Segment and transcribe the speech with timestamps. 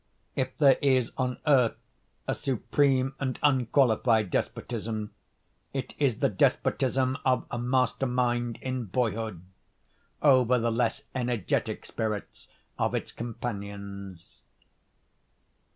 [0.35, 1.75] If there is on earth
[2.27, 5.13] a supreme and unqualified despotism,
[5.73, 9.43] it is the despotism of a master mind in boyhood
[10.23, 12.47] over the less energetic spirits
[12.79, 14.25] of its companions.